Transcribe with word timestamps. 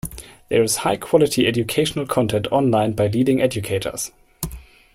There 0.49 0.63
is 0.63 0.77
high-quality 0.77 1.45
educational 1.45 2.07
content 2.07 2.47
online 2.51 2.93
by 2.93 3.05
leading 3.05 3.39
educators. 3.39 4.11